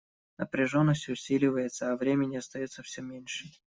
Напряженность 0.39 1.09
усиливается, 1.09 1.91
а 1.91 1.95
времени 1.95 2.35
остается 2.37 2.81
все 2.81 3.03
меньше. 3.03 3.45